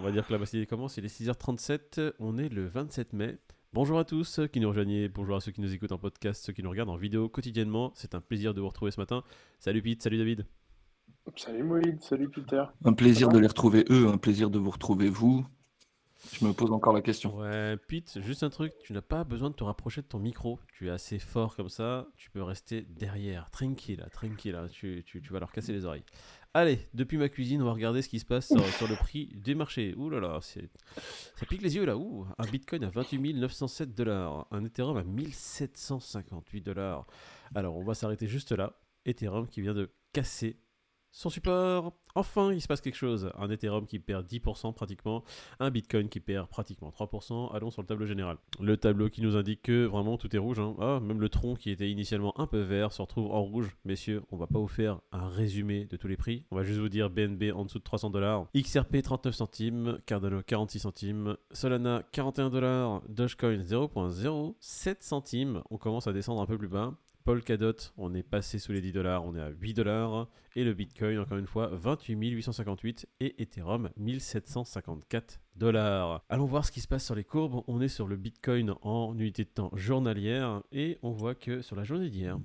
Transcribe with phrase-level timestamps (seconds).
[0.00, 3.36] On va dire que la matinée commence, il est 6h37, on est le 27 mai.
[3.74, 6.54] Bonjour à tous qui nous rejoignent, bonjour à ceux qui nous écoutent en podcast, ceux
[6.54, 7.92] qui nous regardent en vidéo quotidiennement.
[7.94, 9.24] C'est un plaisir de vous retrouver ce matin.
[9.58, 10.46] Salut Pete, salut David.
[11.36, 12.64] Salut Moïse, salut Peter.
[12.82, 15.44] Un plaisir de les retrouver eux, un plaisir de vous retrouver vous.
[16.32, 17.36] Je me pose encore la question.
[17.38, 20.60] Ouais, Pete, juste un truc, tu n'as pas besoin de te rapprocher de ton micro.
[20.72, 25.32] Tu es assez fort comme ça, tu peux rester derrière, tranquille, tranquille, tu, tu, tu
[25.32, 26.04] vas leur casser les oreilles.
[26.52, 29.54] Allez, depuis ma cuisine, on va regarder ce qui se passe sur, le prix des
[29.54, 29.94] marchés.
[29.96, 31.94] Ouh là là, ça pique les yeux là.
[32.38, 37.06] Un Bitcoin à 28 907 dollars, un Ethereum à 1758 dollars.
[37.54, 38.80] Alors, on va s'arrêter juste là.
[39.06, 40.58] Ethereum qui vient de casser
[41.12, 43.30] son support, enfin, il se passe quelque chose.
[43.38, 45.24] Un Ethereum qui perd 10% pratiquement,
[45.58, 47.54] un Bitcoin qui perd pratiquement 3%.
[47.54, 48.36] Allons sur le tableau général.
[48.60, 50.60] Le tableau qui nous indique que vraiment tout est rouge.
[50.60, 50.74] Hein.
[50.80, 53.76] Ah, même le tronc qui était initialement un peu vert se retrouve en rouge.
[53.84, 56.44] Messieurs, on va pas vous faire un résumé de tous les prix.
[56.50, 60.42] On va juste vous dire BNB en dessous de 300 dollars, XRP 39 centimes, Cardano
[60.42, 65.62] 46 centimes, Solana 41 dollars, Dogecoin 0.07 centimes.
[65.70, 66.94] On commence à descendre un peu plus bas.
[67.30, 70.28] Polkadot, on est passé sous les 10 dollars, on est à 8 dollars.
[70.56, 76.24] Et le Bitcoin, encore une fois, 28 858 et Ethereum 1754 dollars.
[76.28, 77.62] Allons voir ce qui se passe sur les courbes.
[77.68, 81.76] On est sur le Bitcoin en unité de temps journalière et on voit que sur
[81.76, 82.36] la journée d'hier,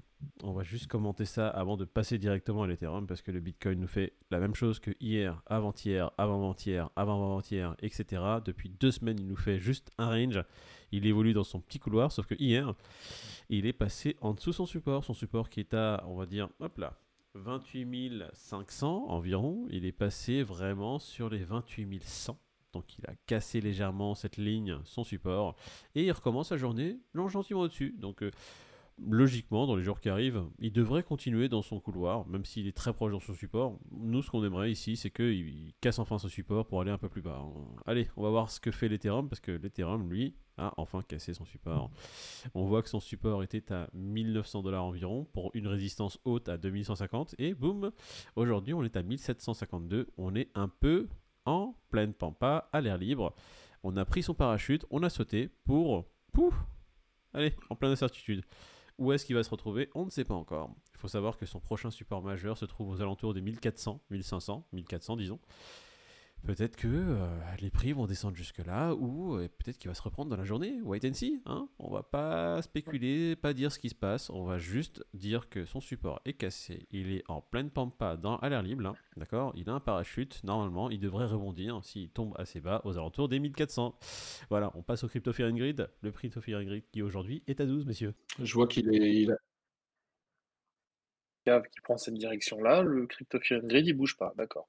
[0.43, 3.79] on va juste commenter ça avant de passer directement à l'Ethereum parce que le Bitcoin
[3.79, 8.21] nous fait la même chose que hier, avant-hier, avant-avant-hier, avant-avant-hier, etc.
[8.43, 10.43] Depuis deux semaines, il nous fait juste un range.
[10.91, 12.73] Il évolue dans son petit couloir, sauf que hier,
[13.49, 15.03] il est passé en dessous son support.
[15.03, 16.99] Son support qui est à, on va dire, hop là,
[17.35, 19.67] 28 500 environ.
[19.69, 22.39] Il est passé vraiment sur les 28 100.
[22.73, 25.55] Donc il a cassé légèrement cette ligne, son support.
[25.95, 26.97] Et il recommence sa journée
[27.29, 27.95] gentiment au-dessus.
[27.97, 28.31] Donc euh,
[28.97, 32.75] logiquement, dans les jours qui arrivent, il devrait continuer dans son couloir, même s'il est
[32.75, 33.77] très proche dans son support.
[33.91, 37.09] Nous, ce qu'on aimerait ici, c'est qu'il casse enfin son support pour aller un peu
[37.09, 37.43] plus bas.
[37.85, 41.33] Allez, on va voir ce que fait l'Ethereum, parce que l'Ethereum, lui, a enfin cassé
[41.33, 41.91] son support.
[42.53, 46.57] On voit que son support était à 1900 dollars environ, pour une résistance haute à
[46.57, 47.91] 2150, et boum,
[48.35, 50.07] aujourd'hui, on est à 1752.
[50.17, 51.09] On est un peu
[51.45, 53.35] en pleine pampa, à l'air libre.
[53.83, 56.05] On a pris son parachute, on a sauté pour...
[56.31, 56.53] Pouf
[57.33, 58.43] Allez, en pleine incertitude.
[58.97, 59.89] Où est-ce qu'il va se retrouver?
[59.93, 60.69] On ne sait pas encore.
[60.93, 64.67] Il faut savoir que son prochain support majeur se trouve aux alentours des 1400, 1500,
[64.71, 65.39] 1400 disons.
[66.45, 67.25] Peut-être que euh,
[67.59, 70.79] les prix vont descendre jusque-là, ou euh, peut-être qu'il va se reprendre dans la journée.
[70.83, 71.41] Wait and see.
[71.47, 74.29] Hein on va pas spéculer, pas dire ce qui se passe.
[74.29, 76.85] On va juste dire que son support est cassé.
[76.91, 78.85] Il est en pleine pampa dans, à l'air libre.
[78.85, 79.53] Hein, d'accord?
[79.55, 80.43] Il a un parachute.
[80.43, 83.97] Normalement, il devrait rebondir s'il tombe assez bas aux alentours des 1400.
[84.51, 85.89] Voilà, on passe au Crypto Grid.
[86.01, 88.13] Le prix Grid qui aujourd'hui est à 12, messieurs.
[88.39, 89.15] Je vois qu'il est.
[89.15, 89.35] Il
[91.45, 94.67] qui prend cette direction-là, le Crypto Grid, il bouge pas, d'accord.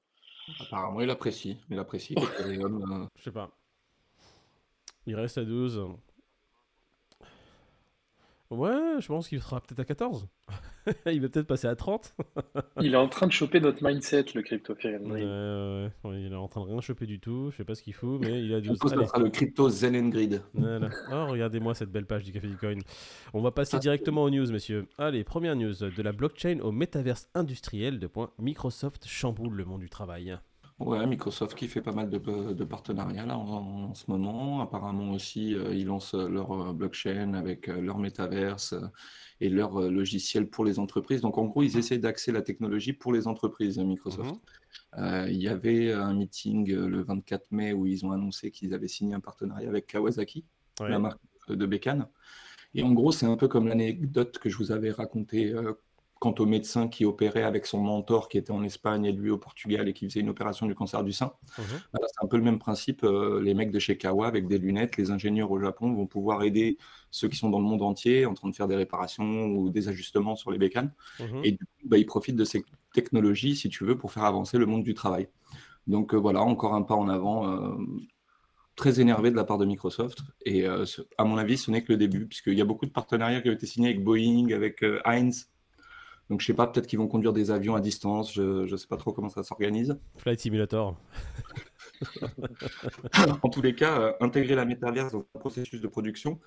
[0.59, 1.57] Apparemment, il apprécie.
[1.69, 2.15] Il apprécie.
[2.41, 3.51] Euh, Je sais pas.
[5.05, 5.87] Il reste à 12.
[8.49, 10.27] Ouais, je pense qu'il sera peut-être à 14.
[11.05, 12.15] il va peut-être passer à 30.
[12.81, 14.97] il est en train de choper notre mindset, le crypto ouais,
[16.03, 17.49] ouais, Il est en train de rien choper du tout.
[17.51, 18.77] Je sais pas ce qu'il fout, mais il a 12.
[18.77, 20.41] Ça sera le crypto Zen Grid.
[20.53, 20.89] Voilà.
[21.11, 22.77] Oh, regardez-moi cette belle page du Café du Coin.
[23.33, 24.87] On va passer directement aux news, messieurs.
[24.97, 25.73] Allez, première news.
[25.73, 28.31] De la blockchain au métaverse industriel, de point.
[28.39, 30.37] Microsoft chamboule le monde du travail.
[30.79, 34.61] Ouais, Microsoft qui fait pas mal de, partenariats là en, ce moment.
[34.61, 38.75] Apparemment aussi, euh, ils lancent leur euh, blockchain avec euh, leur métaverse
[39.41, 41.21] et leur logiciel pour les entreprises.
[41.21, 44.35] Donc en gros, ils essayent d'axer la technologie pour les entreprises, Microsoft.
[44.95, 45.27] Mhm.
[45.29, 49.15] il y avait un meeting le 24 mai où ils ont annoncé qu'ils avaient signé
[49.15, 50.45] un partenariat avec Kawasaki,
[50.79, 52.07] la marque de bécane.
[52.75, 55.53] Et en gros, c'est un peu comme l'anecdote que je vous avais racontée
[56.19, 59.37] quant au médecin qui opérait avec son mentor qui était en Espagne et lui au
[59.37, 61.33] Portugal et qui faisait une opération du cancer du sein.
[61.57, 61.65] Mhm.
[61.93, 63.03] c'est un peu le même principe.
[63.03, 66.43] Euh, les mecs de chez Kawa avec des lunettes, les ingénieurs au Japon vont pouvoir
[66.43, 66.77] aider
[67.11, 69.89] ceux qui sont dans le monde entier en train de faire des réparations ou des
[69.89, 70.93] ajustements sur les bécanes.
[71.19, 71.41] Mhm.
[71.43, 72.63] Et du coup, bah, ils profitent de ces
[72.93, 75.27] technologies, si tu veux, pour faire avancer le monde du travail.
[75.85, 77.51] Donc euh, voilà, encore un pas en avant.
[77.51, 77.75] Euh,
[78.75, 80.19] très énervé de la part de Microsoft.
[80.45, 83.41] Et à mon avis, ce n'est que le début, puisqu'il y a beaucoup de partenariats
[83.41, 85.49] qui ont été signés avec Boeing, avec Heinz,
[86.29, 88.33] donc, je sais pas, peut-être qu'ils vont conduire des avions à distance.
[88.33, 89.97] Je ne sais pas trop comment ça s'organise.
[90.17, 90.95] Flight Simulator.
[93.41, 96.39] en tous les cas, euh, intégrer la métaverse dans un processus de production,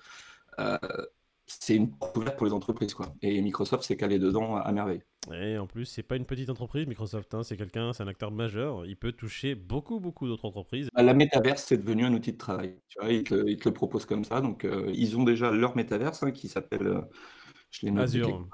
[0.59, 0.77] euh,
[1.47, 2.93] c'est une découverte pour les entreprises.
[2.93, 3.13] Quoi.
[3.23, 5.01] Et Microsoft s'est calé dedans à merveille.
[5.33, 7.33] Et en plus, c'est pas une petite entreprise, Microsoft.
[7.33, 8.85] Hein, c'est quelqu'un, c'est un acteur majeur.
[8.85, 10.89] Il peut toucher beaucoup, beaucoup d'autres entreprises.
[10.93, 12.75] Bah, la métaverse, c'est devenu un outil de travail.
[12.87, 14.41] Tu vois, ils, te, le proposent comme ça.
[14.41, 17.01] Donc, euh, ils ont déjà leur métaverse hein, qui s'appelle.
[17.97, 18.47] Azure.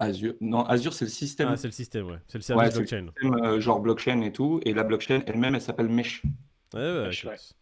[0.00, 0.34] Azure.
[0.40, 1.48] Non, Azure, c'est le système.
[1.50, 2.18] Ah, c'est le système, ouais.
[2.26, 3.00] C'est le service blockchain.
[3.02, 4.60] Le système, euh, genre blockchain et tout.
[4.64, 6.22] Et la blockchain elle-même, elle s'appelle Mesh.
[6.74, 7.32] Ouais, ouais, Wesh, écoute.
[7.38, 7.54] ouais.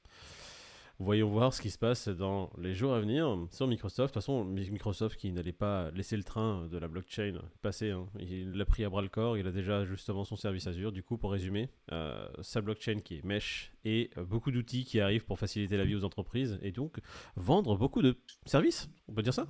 [0.99, 4.15] Voyons voir ce qui se passe dans les jours à venir sur Microsoft.
[4.15, 7.91] De toute façon, Mi- Microsoft qui n'allait pas laisser le train de la blockchain passer,
[7.91, 8.07] hein.
[8.19, 9.37] il l'a pris à bras le corps.
[9.37, 10.93] Il a déjà justement son service Azure.
[10.93, 14.99] Du coup, pour résumer, euh, sa blockchain qui est Mesh et euh, beaucoup d'outils qui
[14.99, 16.97] arrivent pour faciliter la vie aux entreprises et donc
[17.37, 18.17] vendre beaucoup de
[18.47, 18.89] services.
[19.09, 19.47] On peut dire ça?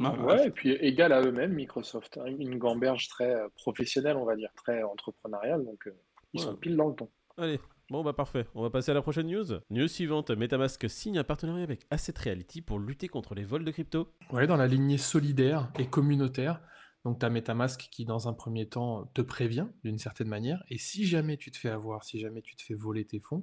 [0.00, 2.18] Ouais, Ouais, et puis égal à eux-mêmes, Microsoft.
[2.18, 5.64] hein, Une gamberge très euh, professionnelle, on va dire, très entrepreneuriale.
[5.64, 5.90] Donc, euh,
[6.32, 6.46] ils Ouais.
[6.46, 7.10] sont pile dans le ton.
[7.36, 7.60] Allez,
[7.90, 8.46] bon bah parfait.
[8.54, 9.60] On va passer à la prochaine news.
[9.70, 13.70] News suivante MetaMask signe un partenariat avec Asset Reality pour lutter contre les vols de
[13.70, 14.12] crypto.
[14.30, 16.60] Ouais, dans la lignée solidaire et communautaire.
[17.04, 20.62] Donc, tu as MetaMask qui, dans un premier temps, te prévient d'une certaine manière.
[20.68, 23.42] Et si jamais tu te fais avoir, si jamais tu te fais voler tes fonds,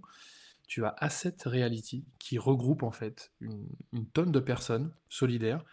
[0.68, 5.63] tu as Asset Reality qui regroupe en fait une, une tonne de personnes solidaires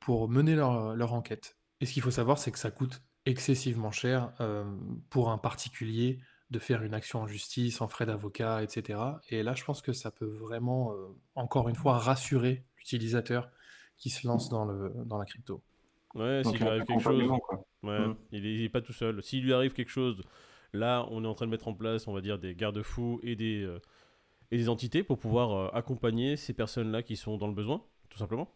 [0.00, 1.56] pour mener leur, leur enquête.
[1.80, 4.64] Et ce qu'il faut savoir, c'est que ça coûte excessivement cher euh,
[5.10, 6.18] pour un particulier
[6.50, 8.98] de faire une action en justice, en frais d'avocat, etc.
[9.28, 13.50] Et là, je pense que ça peut vraiment, euh, encore une fois, rassurer l'utilisateur
[13.98, 15.62] qui se lance dans, le, dans la crypto.
[16.14, 17.22] Ouais, s'il lui arrive quelque chose.
[17.46, 17.64] quoi.
[17.82, 18.16] Ouais, Mm.
[18.32, 19.22] il, est, il est pas tout seul.
[19.22, 20.22] S'il lui arrive quelque chose,
[20.72, 23.36] là, on est en train de mettre en place, on va dire, des garde-fous et
[23.36, 23.78] des, euh,
[24.50, 28.18] et des entités pour pouvoir euh, accompagner ces personnes-là qui sont dans le besoin, tout
[28.18, 28.54] simplement.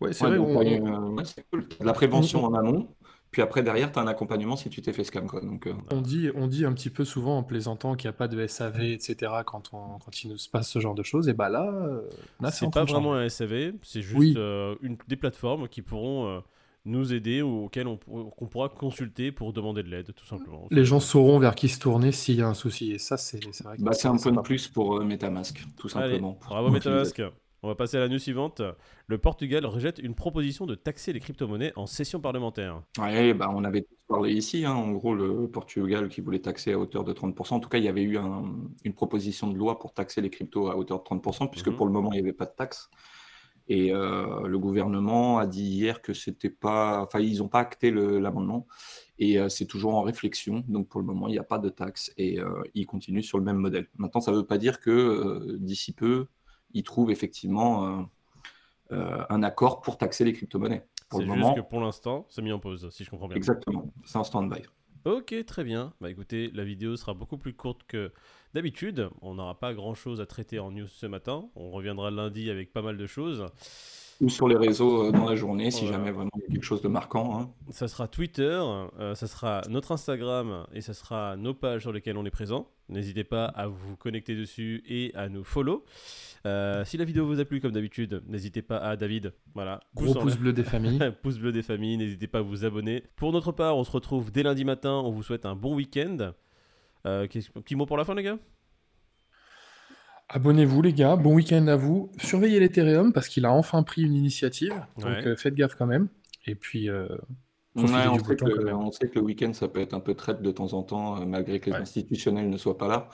[0.00, 0.80] Ouais, c'est Ouais, vrai, donc, on- ouais,
[1.18, 1.68] ouais, c'est cool.
[1.68, 2.88] De La prévention en amont,
[3.30, 5.26] puis après derrière, tu as un accompagnement si tu t'es fait scam.
[5.26, 5.40] Quoi.
[5.42, 8.16] Donc, euh, On dit, on dit un petit peu souvent en plaisantant qu'il n'y a
[8.16, 9.32] pas de SAV, etc.
[9.44, 11.28] quand, on, quand il nous se passe ce genre de choses.
[11.28, 12.02] Et bah là, euh,
[12.40, 14.34] là c'est pas de vraiment un SAV, c'est juste Oui.
[14.38, 16.40] euh, une, des plateformes qui pourront euh,
[16.86, 20.66] nous aider ou auxquelles on, qu'on pourra consulter pour demander de l'aide, tout simplement.
[20.70, 22.92] Les gens sauront vers qui se tourner s'il y a un souci.
[22.92, 25.62] Et ça, c'est c'est vrai que bah, c'est un point de plus pour euh, MetaMask,
[25.76, 26.32] tout Allez, simplement.
[26.32, 27.20] pour- bravo MetaMask.
[27.62, 28.62] On va passer à la news suivante.
[29.06, 32.82] Le Portugal rejette une proposition de taxer les crypto-monnaies en session parlementaire.
[32.98, 36.78] Ouais, bah, on avait parlé ici, hein, en gros, le Portugal qui voulait taxer à
[36.78, 37.56] hauteur de 30%.
[37.56, 38.44] En tout cas, il y avait eu un-
[38.84, 41.76] une proposition de loi pour taxer les cryptos à hauteur de 30%, puisque Mhm.
[41.76, 42.88] pour le moment, il n'y avait pas de taxe.
[43.68, 47.02] Et euh, le gouvernement a dit hier que c'était pas.
[47.02, 48.66] Enfin, ils n'ont pas acté l'amendement.
[49.18, 50.64] Et euh, c'est toujours en réflexion.
[50.66, 52.10] Donc, pour le moment, il n'y a pas de taxe.
[52.16, 53.86] Et euh, ils continuent sur le même modèle.
[53.98, 56.26] Maintenant, ça ne veut pas dire que d'ici peu,
[56.74, 58.02] ils trouvent effectivement euh,
[58.92, 60.86] euh, un accord pour taxer les crypto-monnaies.
[61.12, 63.36] C'est juste moment, que pour l'instant, c'est mis en pause, si je comprends bien.
[63.36, 63.92] exactement.
[64.04, 64.62] C'est en stand-by.
[65.04, 65.94] Ok, très bien.
[66.00, 68.12] Bah écoutez, la vidéo sera beaucoup plus courte que
[68.52, 69.08] d'habitude.
[69.22, 71.48] On n'aura pas grand chose à traiter en news ce matin.
[71.56, 73.46] On reviendra lundi avec pas mal de choses.
[74.20, 75.98] Ou sur les réseaux euh, dans la journée si Voilà.
[75.98, 77.38] jamais vraiment il y a quelque chose de marquant.
[77.40, 77.50] hein.
[77.70, 78.60] Ça sera Twitter,
[78.98, 82.68] euh, ça sera notre Instagram et ça sera nos pages sur lesquelles on est présent.
[82.88, 85.84] N'hésitez pas à vous connecter dessus et à nous follow.
[86.46, 89.32] Euh, si la vidéo vous a plu, comme d'habitude, n'hésitez pas à David.
[89.54, 90.38] Voilà, Gros pouce l'air.
[90.40, 90.98] bleu des familles.
[91.22, 93.04] pouce bleu des familles, n'hésitez pas à vous abonner.
[93.16, 94.94] Pour notre part, on se retrouve dès lundi matin.
[95.04, 96.32] On vous souhaite un bon week-end.
[97.06, 98.38] Euh, un petit mot pour la fin, les gars?
[100.32, 102.10] Abonnez-vous les gars, bon week-end à vous.
[102.18, 104.72] Surveillez l'Ethereum parce qu'il a enfin pris une initiative.
[104.96, 105.26] Donc Ouais.
[105.26, 106.08] euh, faites gaffe quand même.
[106.46, 107.08] Et puis, euh,
[107.76, 108.76] Ouais, on, sait que, quand même.
[108.76, 111.20] on sait que le week-end, ça peut être un peu traite de temps en temps,
[111.20, 111.82] euh, malgré que les Ouais.
[111.82, 113.08] institutionnels ne soient pas là.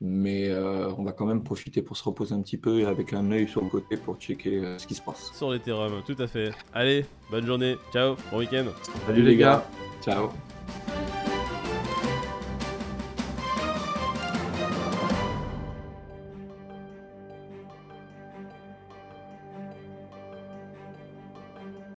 [0.00, 3.12] Mais euh, on va quand même profiter pour se reposer un petit peu et avec
[3.12, 5.32] un œil sur le côté pour checker euh, ce qui se passe.
[5.34, 6.50] Sur l'Ethereum, tout à fait.
[6.72, 8.66] Allez, bonne journée, ciao, bon week-end.
[9.06, 9.64] salut les gars.
[10.02, 10.28] Ciao